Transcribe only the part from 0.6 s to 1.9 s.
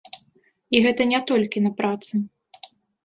І гэта не толькі на